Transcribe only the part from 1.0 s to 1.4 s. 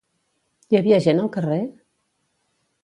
gent al